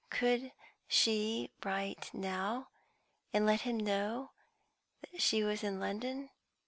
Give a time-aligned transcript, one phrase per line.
[0.09, 0.51] Could
[0.87, 2.69] she write now,
[3.31, 4.31] and let him know
[5.01, 6.31] that she was in London?